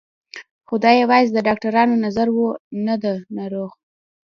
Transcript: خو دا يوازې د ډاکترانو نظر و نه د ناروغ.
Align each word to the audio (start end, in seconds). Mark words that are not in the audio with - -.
خو 0.67 0.75
دا 0.83 0.91
يوازې 1.01 1.29
د 1.33 1.37
ډاکترانو 1.47 1.95
نظر 2.05 2.27
و 2.35 2.39
نه 2.85 2.95
د 3.03 3.05
ناروغ. 3.37 3.69